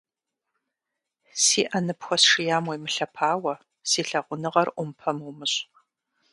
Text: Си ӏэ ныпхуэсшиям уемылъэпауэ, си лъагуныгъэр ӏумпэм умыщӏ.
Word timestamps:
Си 1.43 1.61
ӏэ 1.69 1.79
ныпхуэсшиям 1.85 2.65
уемылъэпауэ, 2.67 3.53
си 3.89 4.01
лъагуныгъэр 4.07 4.69
ӏумпэм 4.75 5.17
умыщӏ. 5.29 5.59